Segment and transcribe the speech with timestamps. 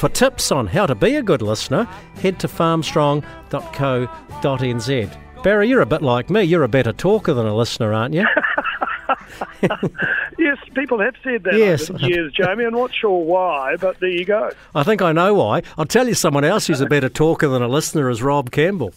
[0.00, 1.84] For tips on how to be a good listener,
[2.22, 5.42] head to farmstrong.co.nz.
[5.42, 6.42] Barry, you're a bit like me.
[6.42, 8.24] You're a better talker than a listener, aren't you?
[10.38, 11.90] yes, people have said that Yes.
[11.90, 12.64] over years, Jamie.
[12.64, 14.50] I'm not sure why, but there you go.
[14.74, 15.64] I think I know why.
[15.76, 18.94] I'll tell you someone else who's a better talker than a listener is Rob Campbell.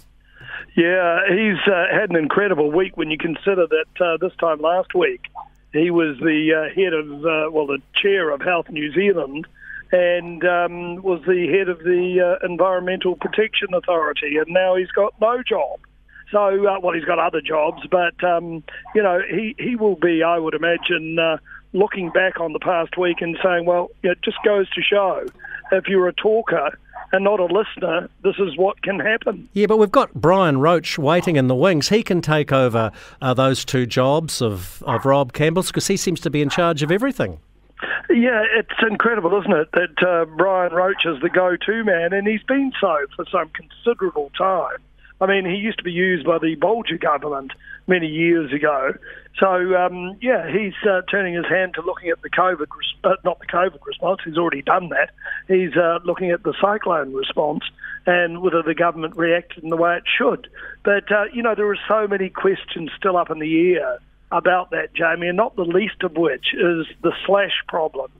[0.77, 4.95] Yeah, he's uh, had an incredible week when you consider that uh, this time last
[4.95, 5.25] week
[5.73, 9.45] he was the uh, head of, uh, well, the chair of Health New Zealand
[9.93, 15.13] and um, was the head of the uh, Environmental Protection Authority, and now he's got
[15.21, 15.79] no job.
[16.31, 18.63] So, uh, well, he's got other jobs, but um,
[18.95, 21.37] you know, he he will be, I would imagine, uh,
[21.73, 25.27] looking back on the past week and saying, well, it just goes to show
[25.71, 26.77] if you're a talker
[27.11, 29.47] and not a listener, this is what can happen.
[29.53, 31.89] Yeah, but we've got Brian Roche waiting in the wings.
[31.89, 32.91] He can take over
[33.21, 36.81] uh, those two jobs of, of Rob Campbell's because he seems to be in charge
[36.81, 37.39] of everything.
[38.13, 42.43] Yeah, it's incredible, isn't it, that uh, Brian Roche is the go-to man, and he's
[42.43, 44.77] been so for some considerable time.
[45.19, 47.53] I mean, he used to be used by the Bolger government
[47.87, 48.93] many years ago.
[49.39, 53.15] So, um, yeah, he's uh, turning his hand to looking at the COVID, res- uh,
[53.25, 55.09] not the COVID response, he's already done that.
[55.47, 57.63] He's uh, looking at the cyclone response
[58.05, 60.49] and whether the government reacted in the way it should.
[60.83, 63.97] But, uh, you know, there are so many questions still up in the air
[64.33, 68.11] about that, Jamie, and not the least of which is the slash problem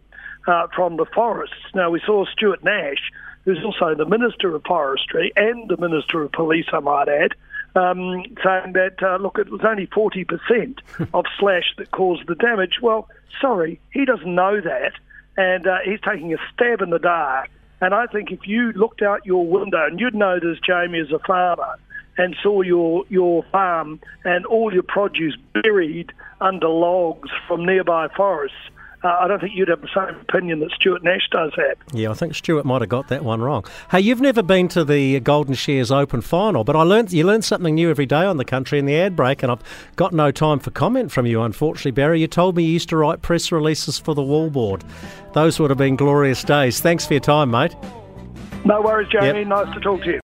[0.48, 1.56] uh, from the forests.
[1.74, 3.12] Now, we saw Stuart Nash,
[3.46, 7.34] who's also the Minister of Forestry and the Minister of Police, I might add,
[7.76, 10.80] um, saying that, uh, look, it was only 40%
[11.14, 12.80] of slash that caused the damage.
[12.82, 13.10] Well,
[13.42, 14.94] sorry, he doesn't know that,
[15.36, 17.50] and uh, he's taking a stab in the dark.
[17.82, 21.12] And I think if you looked out your window, and you'd know this, Jamie, as
[21.12, 21.76] a farmer,
[22.18, 26.12] and saw your, your farm and all your produce buried
[26.42, 28.58] under logs from nearby forests,
[29.04, 31.78] uh, I don't think you'd have the same opinion that Stuart Nash does have.
[31.94, 33.66] Yeah, I think Stuart might have got that one wrong.
[33.92, 37.42] Hey, you've never been to the Golden Shears Open final, but I learned you learn
[37.42, 39.64] something new every day on the country in the ad break, and I've
[39.98, 42.22] got no time for comment from you, unfortunately, Barry.
[42.22, 44.86] You told me you used to write press releases for the Wool Board.
[45.34, 46.80] Those would have been glorious days.
[46.80, 47.76] Thanks for your time, mate.
[48.64, 49.40] No worries, Jamie.
[49.40, 49.48] Yep.
[49.48, 50.22] Nice to talk to you.